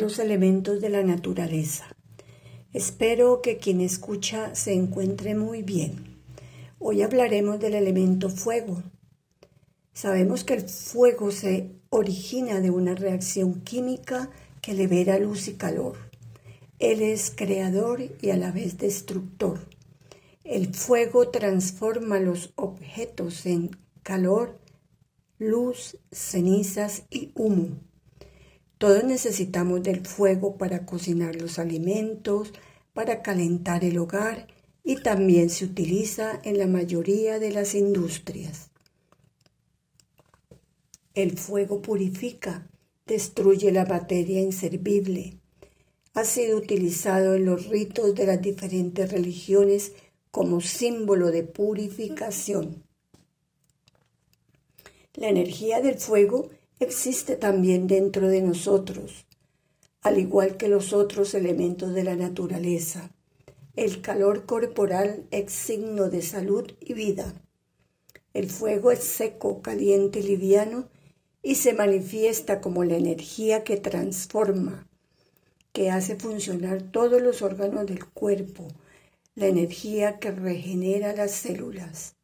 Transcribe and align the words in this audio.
los 0.00 0.18
elementos 0.18 0.80
de 0.80 0.90
la 0.90 1.02
naturaleza. 1.02 1.86
Espero 2.72 3.40
que 3.42 3.58
quien 3.58 3.80
escucha 3.80 4.54
se 4.54 4.74
encuentre 4.74 5.34
muy 5.34 5.62
bien. 5.62 6.18
Hoy 6.78 7.02
hablaremos 7.02 7.58
del 7.58 7.74
elemento 7.74 8.28
fuego. 8.28 8.82
Sabemos 9.92 10.44
que 10.44 10.54
el 10.54 10.68
fuego 10.68 11.30
se 11.30 11.70
origina 11.88 12.60
de 12.60 12.70
una 12.70 12.94
reacción 12.94 13.62
química 13.62 14.30
que 14.60 14.74
libera 14.74 15.18
luz 15.18 15.48
y 15.48 15.54
calor. 15.54 15.96
Él 16.78 17.00
es 17.00 17.32
creador 17.34 18.02
y 18.20 18.30
a 18.30 18.36
la 18.36 18.52
vez 18.52 18.76
destructor. 18.76 19.60
El 20.44 20.74
fuego 20.74 21.30
transforma 21.30 22.20
los 22.20 22.52
objetos 22.56 23.46
en 23.46 23.70
calor, 24.02 24.58
luz, 25.38 25.96
cenizas 26.12 27.04
y 27.10 27.32
humo. 27.34 27.78
Todos 28.78 29.04
necesitamos 29.04 29.82
del 29.82 30.06
fuego 30.06 30.58
para 30.58 30.84
cocinar 30.84 31.36
los 31.36 31.58
alimentos, 31.58 32.52
para 32.92 33.22
calentar 33.22 33.84
el 33.84 33.98
hogar 33.98 34.48
y 34.84 34.96
también 34.96 35.50
se 35.50 35.64
utiliza 35.64 36.40
en 36.44 36.58
la 36.58 36.66
mayoría 36.66 37.38
de 37.38 37.52
las 37.52 37.74
industrias. 37.74 38.70
El 41.14 41.38
fuego 41.38 41.80
purifica, 41.80 42.68
destruye 43.06 43.72
la 43.72 43.86
materia 43.86 44.40
inservible. 44.40 45.38
Ha 46.12 46.24
sido 46.24 46.58
utilizado 46.58 47.34
en 47.34 47.46
los 47.46 47.68
ritos 47.68 48.14
de 48.14 48.26
las 48.26 48.42
diferentes 48.42 49.10
religiones 49.10 49.92
como 50.30 50.60
símbolo 50.60 51.30
de 51.30 51.42
purificación. 51.42 52.84
La 55.14 55.28
energía 55.28 55.80
del 55.80 55.98
fuego 55.98 56.50
existe 56.78 57.36
también 57.36 57.86
dentro 57.86 58.28
de 58.28 58.42
nosotros, 58.42 59.26
al 60.02 60.18
igual 60.18 60.56
que 60.56 60.68
los 60.68 60.92
otros 60.92 61.34
elementos 61.34 61.94
de 61.94 62.04
la 62.04 62.16
naturaleza. 62.16 63.10
El 63.74 64.00
calor 64.00 64.46
corporal 64.46 65.26
es 65.30 65.52
signo 65.52 66.08
de 66.08 66.22
salud 66.22 66.72
y 66.80 66.94
vida. 66.94 67.34
El 68.34 68.50
fuego 68.50 68.90
es 68.90 69.04
seco, 69.04 69.62
caliente 69.62 70.20
y 70.20 70.22
liviano 70.22 70.88
y 71.42 71.54
se 71.54 71.74
manifiesta 71.74 72.60
como 72.60 72.84
la 72.84 72.96
energía 72.96 73.64
que 73.64 73.76
transforma, 73.76 74.88
que 75.72 75.90
hace 75.90 76.16
funcionar 76.16 76.82
todos 76.82 77.22
los 77.22 77.40
órganos 77.42 77.86
del 77.86 78.04
cuerpo, 78.06 78.66
la 79.34 79.46
energía 79.46 80.18
que 80.18 80.32
regenera 80.32 81.12
las 81.12 81.32
células. 81.32 82.15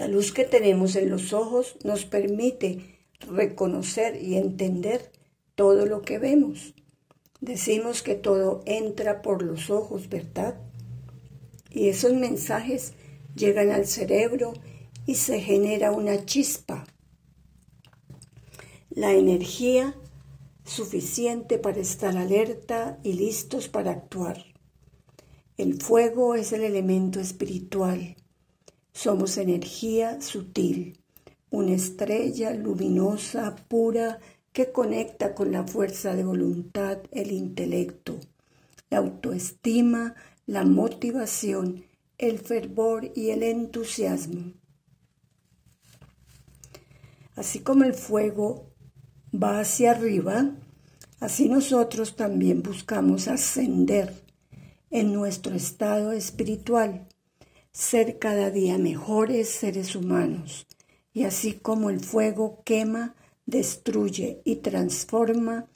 La 0.00 0.08
luz 0.08 0.32
que 0.32 0.46
tenemos 0.46 0.96
en 0.96 1.10
los 1.10 1.34
ojos 1.34 1.76
nos 1.84 2.06
permite 2.06 2.96
reconocer 3.28 4.16
y 4.16 4.36
entender 4.36 5.12
todo 5.54 5.84
lo 5.84 6.00
que 6.00 6.18
vemos. 6.18 6.72
Decimos 7.42 8.00
que 8.00 8.14
todo 8.14 8.62
entra 8.64 9.20
por 9.20 9.42
los 9.42 9.68
ojos, 9.68 10.08
¿verdad? 10.08 10.58
Y 11.68 11.88
esos 11.88 12.14
mensajes 12.14 12.94
llegan 13.36 13.72
al 13.72 13.86
cerebro 13.86 14.54
y 15.04 15.16
se 15.16 15.38
genera 15.38 15.92
una 15.92 16.24
chispa. 16.24 16.86
La 18.88 19.12
energía 19.12 19.94
suficiente 20.64 21.58
para 21.58 21.78
estar 21.78 22.16
alerta 22.16 22.98
y 23.02 23.12
listos 23.12 23.68
para 23.68 23.90
actuar. 23.90 24.46
El 25.58 25.78
fuego 25.78 26.36
es 26.36 26.54
el 26.54 26.62
elemento 26.62 27.20
espiritual 27.20 28.16
somos 29.02 29.38
energía 29.38 30.20
sutil, 30.20 30.98
una 31.48 31.72
estrella 31.72 32.52
luminosa, 32.52 33.56
pura, 33.56 34.18
que 34.52 34.72
conecta 34.72 35.34
con 35.34 35.52
la 35.52 35.66
fuerza 35.66 36.14
de 36.14 36.22
voluntad, 36.22 36.98
el 37.10 37.32
intelecto, 37.32 38.20
la 38.90 38.98
autoestima, 38.98 40.16
la 40.44 40.66
motivación, 40.66 41.86
el 42.18 42.40
fervor 42.40 43.10
y 43.14 43.30
el 43.30 43.42
entusiasmo. 43.42 44.52
Así 47.36 47.60
como 47.60 47.84
el 47.84 47.94
fuego 47.94 48.66
va 49.32 49.60
hacia 49.60 49.92
arriba, 49.92 50.56
así 51.20 51.48
nosotros 51.48 52.16
también 52.16 52.62
buscamos 52.62 53.28
ascender 53.28 54.12
en 54.90 55.14
nuestro 55.14 55.54
estado 55.54 56.12
espiritual 56.12 57.06
ser 57.72 58.18
cada 58.18 58.50
día 58.50 58.78
mejores 58.78 59.48
seres 59.48 59.94
humanos, 59.94 60.66
y 61.12 61.22
así 61.24 61.52
como 61.54 61.90
el 61.90 62.00
fuego 62.00 62.62
quema, 62.64 63.14
destruye 63.46 64.42
y 64.44 64.56
transforma, 64.56 65.68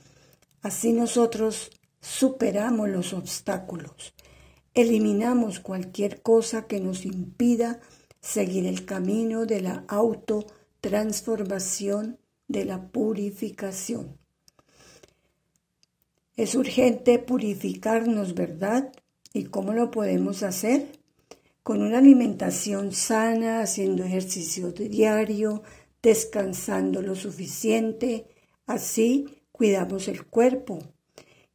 así 0.62 0.92
nosotros 0.92 1.70
superamos 2.00 2.88
los 2.88 3.12
obstáculos, 3.12 4.14
eliminamos 4.74 5.60
cualquier 5.60 6.22
cosa 6.22 6.66
que 6.66 6.80
nos 6.80 7.04
impida 7.04 7.80
seguir 8.20 8.66
el 8.66 8.84
camino 8.84 9.46
de 9.46 9.60
la 9.60 9.84
autotransformación, 9.88 12.18
de 12.48 12.64
la 12.64 12.90
purificación. 12.90 14.18
Es 16.36 16.56
urgente 16.56 17.18
purificarnos, 17.18 18.34
¿verdad? 18.34 18.92
¿Y 19.32 19.44
cómo 19.44 19.72
lo 19.72 19.90
podemos 19.90 20.42
hacer? 20.42 21.03
Con 21.64 21.80
una 21.82 21.98
alimentación 21.98 22.92
sana, 22.92 23.62
haciendo 23.62 24.04
ejercicio 24.04 24.70
diario, 24.70 25.62
descansando 26.02 27.00
lo 27.00 27.14
suficiente. 27.14 28.26
Así 28.66 29.42
cuidamos 29.50 30.06
el 30.08 30.26
cuerpo 30.26 30.78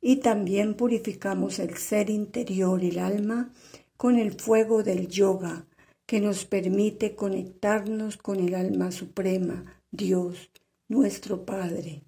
y 0.01 0.17
también 0.17 0.73
purificamos 0.73 1.59
el 1.59 1.77
ser 1.77 2.09
interior 2.09 2.83
el 2.83 2.97
alma 2.97 3.53
con 3.97 4.17
el 4.17 4.33
fuego 4.33 4.81
del 4.81 5.07
yoga 5.09 5.67
que 6.07 6.19
nos 6.19 6.45
permite 6.45 7.15
conectarnos 7.15 8.17
con 8.17 8.39
el 8.39 8.55
alma 8.55 8.91
suprema, 8.91 9.83
Dios, 9.91 10.49
nuestro 10.87 11.45
Padre, 11.45 12.01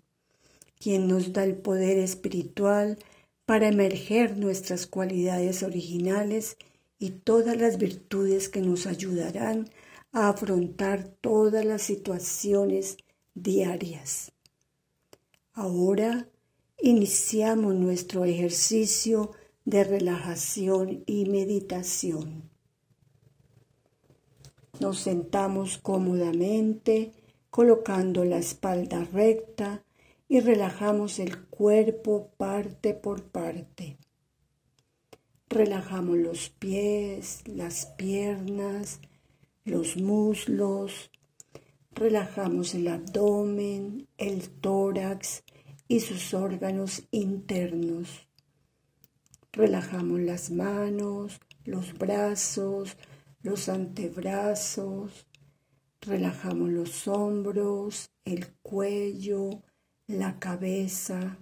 quien 0.79 1.07
nos 1.07 1.34
da 1.34 1.44
el 1.44 1.56
poder 1.56 2.00
espiritual 2.00 2.97
para 3.45 3.67
emerger 3.67 4.38
nuestras 4.38 4.88
cualidades 4.88 5.61
originales 5.61 6.57
y 7.01 7.09
todas 7.09 7.57
las 7.57 7.79
virtudes 7.79 8.47
que 8.47 8.62
nos 8.62 8.85
ayudarán 8.85 9.67
a 10.12 10.29
afrontar 10.29 11.07
todas 11.19 11.66
las 11.66 11.81
situaciones 11.81 12.97
diarias. 13.34 14.31
Ahora 15.51 16.29
iniciamos 16.79 17.73
nuestro 17.73 18.23
ejercicio 18.23 19.31
de 19.66 19.84
relajación 19.84 21.03
y 21.07 21.25
meditación. 21.25 22.51
Nos 24.79 25.00
sentamos 25.00 25.79
cómodamente, 25.79 27.13
colocando 27.50 28.25
la 28.25 28.38
espalda 28.38 29.06
recta 29.11 29.84
y 30.28 30.40
relajamos 30.40 31.17
el 31.17 31.45
cuerpo 31.47 32.29
parte 32.38 32.94
por 32.94 33.23
parte. 33.23 33.97
Relajamos 35.51 36.17
los 36.17 36.50
pies, 36.50 37.44
las 37.45 37.88
piernas, 37.97 39.01
los 39.66 39.97
muslos. 39.97 41.12
Relajamos 41.91 42.73
el 42.73 42.88
abdomen, 42.88 44.07
el 44.17 44.50
tórax 44.50 45.44
y 45.90 46.00
sus 46.00 46.34
órganos 46.34 47.03
internos. 47.11 48.29
Relajamos 49.52 50.22
las 50.22 50.52
manos, 50.52 51.41
los 51.66 51.97
brazos, 51.97 52.96
los 53.41 53.67
antebrazos. 53.67 55.28
Relajamos 55.99 56.70
los 56.70 57.09
hombros, 57.09 58.09
el 58.23 58.53
cuello, 58.61 59.49
la 60.08 60.40
cabeza 60.40 61.37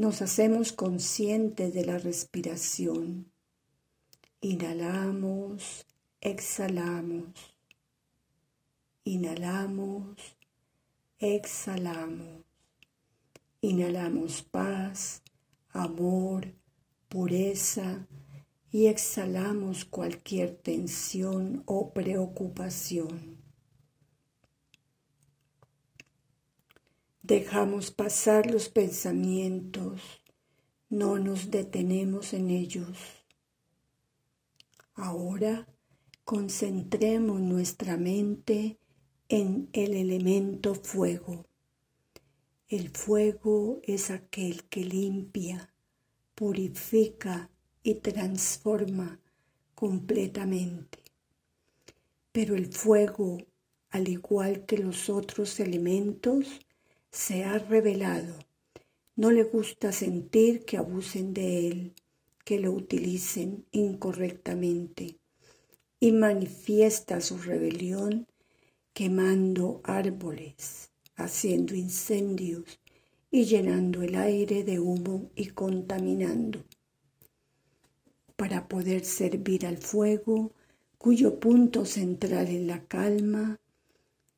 nos 0.00 0.22
hacemos 0.22 0.72
conscientes 0.72 1.74
de 1.74 1.84
la 1.84 1.98
respiración. 1.98 3.30
Inhalamos, 4.40 5.86
exhalamos. 6.22 7.34
Inhalamos, 9.04 10.16
exhalamos. 11.18 12.46
Inhalamos 13.60 14.40
paz, 14.40 15.22
amor, 15.68 16.54
pureza 17.10 18.08
y 18.72 18.86
exhalamos 18.86 19.84
cualquier 19.84 20.56
tensión 20.56 21.62
o 21.66 21.92
preocupación. 21.92 23.39
Dejamos 27.22 27.90
pasar 27.90 28.50
los 28.50 28.68
pensamientos, 28.68 30.00
no 30.88 31.18
nos 31.18 31.50
detenemos 31.50 32.32
en 32.32 32.50
ellos. 32.50 32.98
Ahora 34.94 35.68
concentremos 36.24 37.40
nuestra 37.40 37.96
mente 37.96 38.78
en 39.28 39.68
el 39.72 39.94
elemento 39.94 40.74
fuego 40.74 41.46
El 42.68 42.90
fuego 42.90 43.80
es 43.82 44.10
aquel 44.10 44.64
que 44.64 44.84
limpia, 44.84 45.74
purifica 46.34 47.50
y 47.82 47.94
transforma 47.96 49.20
completamente. 49.74 51.00
Pero 52.32 52.54
el 52.54 52.72
fuego, 52.72 53.38
al 53.90 54.08
igual 54.08 54.66
que 54.66 54.78
los 54.78 55.10
otros 55.10 55.58
elementos, 55.60 56.60
se 57.10 57.44
ha 57.44 57.58
revelado. 57.58 58.34
No 59.16 59.30
le 59.30 59.44
gusta 59.44 59.92
sentir 59.92 60.64
que 60.64 60.76
abusen 60.76 61.34
de 61.34 61.68
él, 61.68 61.94
que 62.44 62.58
lo 62.58 62.72
utilicen 62.72 63.66
incorrectamente 63.70 65.18
y 65.98 66.12
manifiesta 66.12 67.20
su 67.20 67.38
rebelión 67.38 68.26
quemando 68.94 69.80
árboles, 69.84 70.90
haciendo 71.16 71.74
incendios 71.74 72.80
y 73.30 73.44
llenando 73.44 74.02
el 74.02 74.14
aire 74.14 74.64
de 74.64 74.80
humo 74.80 75.30
y 75.34 75.48
contaminando. 75.48 76.64
Para 78.36 78.66
poder 78.68 79.04
servir 79.04 79.66
al 79.66 79.76
fuego, 79.76 80.52
cuyo 80.96 81.38
punto 81.38 81.84
central 81.84 82.48
es 82.48 82.62
la 82.62 82.84
calma, 82.86 83.60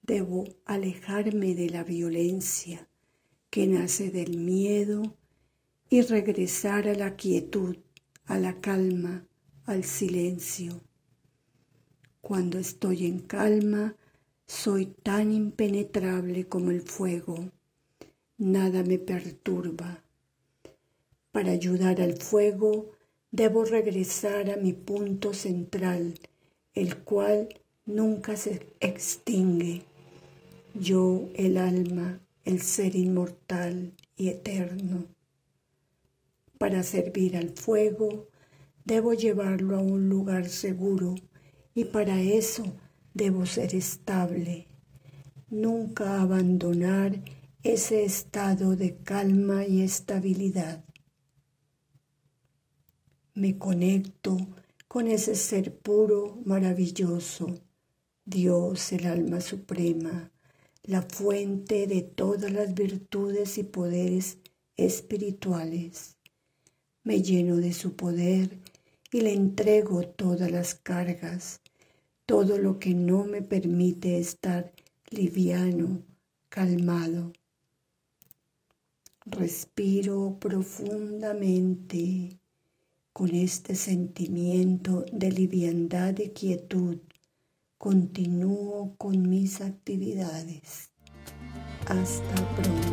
debo 0.03 0.45
alejarme 0.65 1.55
de 1.55 1.71
la 1.71 1.85
violencia 1.85 2.89
que 3.51 3.67
nace 3.67 4.11
del 4.11 4.39
miedo 4.39 5.17
y 5.89 6.03
regresar 6.03 6.89
a 6.89 6.95
la 6.95 7.17
quietud, 7.17 7.77
a 8.25 8.39
la 8.39 8.61
calma, 8.61 9.27
al 9.65 9.85
silencio. 9.85 10.81
Cuando 12.21 12.59
estoy 12.59 13.07
en 13.07 13.21
calma, 13.21 13.97
soy 14.47 14.87
tan 14.87 15.33
impenetrable 15.33 16.49
como 16.49 16.71
el 16.71 16.83
fuego. 16.83 17.53
Nada 18.39 18.83
me 18.83 18.99
perturba. 18.99 20.03
Para 21.31 21.53
ayudar 21.53 22.01
al 22.01 22.15
fuego, 22.15 22.93
debo 23.31 23.65
regresar 23.65 24.51
a 24.51 24.57
mi 24.57 24.73
punto 24.73 25.33
central, 25.33 26.15
el 26.75 26.99
cual 26.99 27.49
nunca 27.85 28.37
se 28.37 28.75
extingue. 28.81 29.83
Yo, 30.75 31.29
el 31.35 31.59
alma, 31.59 32.21
el 32.45 32.63
ser 32.63 32.97
inmortal 32.97 33.93
y 34.17 34.29
eterno. 34.29 35.05
Para 36.57 36.83
servir 36.83 37.37
al 37.37 37.51
fuego, 37.51 38.29
debo 38.85 39.13
llevarlo 39.13 39.77
a 39.77 39.81
un 39.81 40.09
lugar 40.09 40.49
seguro 40.49 41.15
y 41.75 41.85
para 41.85 42.21
eso 42.23 42.65
debo 43.13 43.45
ser 43.45 43.75
estable, 43.75 44.67
nunca 45.51 46.23
abandonar 46.23 47.23
ese 47.63 48.05
estado 48.05 48.75
de 48.75 48.97
calma 48.97 49.67
y 49.67 49.83
estabilidad. 49.83 50.85
Me 53.35 53.59
conecto 53.59 54.39
con 54.89 55.07
ese 55.07 55.35
ser 55.35 55.77
puro, 55.77 56.41
maravilloso, 56.47 57.61
Dios, 58.25 58.93
el 58.93 59.07
alma 59.07 59.41
suprema, 59.41 60.32
la 60.85 61.03
fuente 61.03 61.87
de 61.87 62.03
todas 62.03 62.51
las 62.51 62.75
virtudes 62.75 63.57
y 63.57 63.63
poderes 63.63 64.39
espirituales. 64.77 66.17
Me 67.05 67.23
lleno 67.23 67.57
de 67.57 67.73
su 67.73 67.95
poder 67.95 68.59
y 69.13 69.21
le 69.21 69.33
entrego 69.33 70.03
todas 70.03 70.51
las 70.51 70.75
cargas, 70.75 71.61
todo 72.27 72.59
lo 72.59 72.81
que 72.81 72.95
no 72.95 73.25
me 73.25 73.43
permite 73.43 74.19
estar 74.19 74.73
liviano, 75.11 76.03
calmado. 76.49 77.33
Respiro 79.25 80.37
profundamente 80.41 82.41
con 83.13 83.35
este 83.35 83.77
sentimiento 83.77 85.05
de 85.13 85.31
liviandad 85.31 86.19
y 86.19 86.31
quietud. 86.31 86.99
Continúo 87.83 88.95
con 88.97 89.29
mis 89.29 89.61
actividades. 89.61 90.93
Hasta 91.89 92.55
pronto. 92.55 92.92